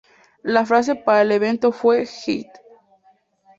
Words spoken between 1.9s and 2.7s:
""Heat"".